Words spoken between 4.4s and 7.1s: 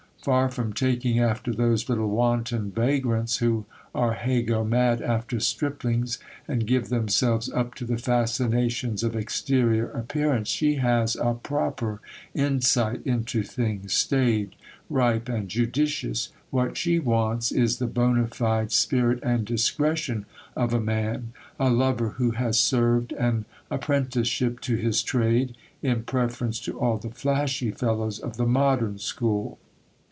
go mad after striplings, and give